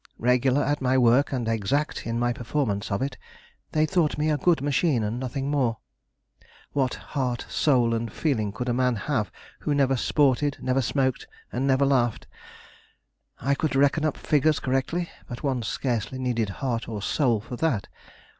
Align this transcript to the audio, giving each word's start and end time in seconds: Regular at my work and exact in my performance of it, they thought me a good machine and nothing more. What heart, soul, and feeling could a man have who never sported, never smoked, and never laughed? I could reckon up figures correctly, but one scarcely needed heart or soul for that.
Regular 0.17 0.63
at 0.63 0.81
my 0.81 0.97
work 0.97 1.31
and 1.31 1.47
exact 1.47 2.07
in 2.07 2.17
my 2.17 2.33
performance 2.33 2.89
of 2.89 3.03
it, 3.03 3.19
they 3.71 3.85
thought 3.85 4.17
me 4.17 4.31
a 4.31 4.37
good 4.39 4.59
machine 4.59 5.03
and 5.03 5.19
nothing 5.19 5.51
more. 5.51 5.77
What 6.71 6.95
heart, 7.13 7.45
soul, 7.47 7.93
and 7.93 8.11
feeling 8.11 8.51
could 8.51 8.67
a 8.67 8.73
man 8.73 8.95
have 8.95 9.31
who 9.59 9.75
never 9.75 9.95
sported, 9.95 10.57
never 10.59 10.81
smoked, 10.81 11.27
and 11.51 11.67
never 11.67 11.85
laughed? 11.85 12.25
I 13.41 13.53
could 13.53 13.75
reckon 13.75 14.03
up 14.03 14.17
figures 14.17 14.59
correctly, 14.59 15.07
but 15.29 15.43
one 15.43 15.61
scarcely 15.61 16.17
needed 16.17 16.49
heart 16.49 16.89
or 16.89 17.03
soul 17.03 17.39
for 17.39 17.55
that. 17.57 17.85